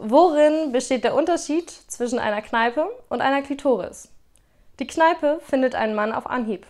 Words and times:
Worin 0.00 0.70
besteht 0.70 1.02
der 1.02 1.16
Unterschied 1.16 1.68
zwischen 1.70 2.20
einer 2.20 2.40
Kneipe 2.40 2.88
und 3.08 3.20
einer 3.20 3.42
Klitoris? 3.42 4.08
Die 4.78 4.86
Kneipe 4.86 5.40
findet 5.42 5.74
einen 5.74 5.96
Mann 5.96 6.12
auf 6.12 6.28
Anhieb. 6.28 6.68